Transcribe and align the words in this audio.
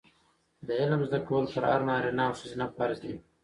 د 0.67 0.69
علم 0.81 1.01
زده 1.07 1.19
کول 1.27 1.45
په 1.53 1.59
هر 1.71 1.81
نارینه 1.89 2.23
او 2.27 2.33
ښځینه 2.39 2.65
فرض 2.75 2.97
دي. 3.03 3.13